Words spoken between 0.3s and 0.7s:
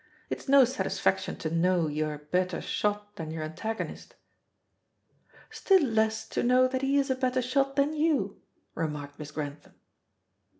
It is no